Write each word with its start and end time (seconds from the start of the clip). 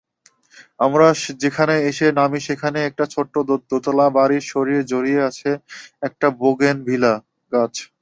আমরা 0.79 1.07
যেখানে 1.43 1.75
এসে 1.89 2.07
নামি 2.19 2.39
সেখানে, 2.47 2.79
একটা 2.83 3.05
ছোট্ট 3.13 3.33
দোতলা 3.69 4.07
বাড়ির 4.17 4.43
শরীর 4.51 4.79
জড়িয়ে 4.91 5.21
একটাবোগেনিভলিয়াগাছ। 6.07 7.73